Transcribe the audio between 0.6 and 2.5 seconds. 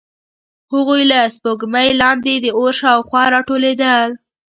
هغوی له سپوږمۍ لاندې د